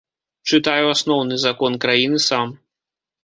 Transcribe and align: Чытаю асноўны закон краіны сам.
Чытаю 0.55 0.85
асноўны 0.93 1.35
закон 1.45 1.77
краіны 1.83 2.17
сам. 2.31 2.47